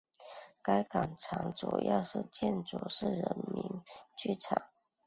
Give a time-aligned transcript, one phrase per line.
[0.63, 2.01] 该广场的主要
[2.31, 3.61] 建筑是人民
[4.17, 4.63] 剧院。